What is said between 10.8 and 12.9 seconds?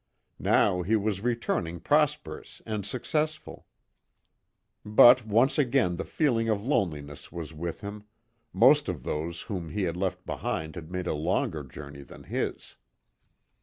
made a longer journey than his.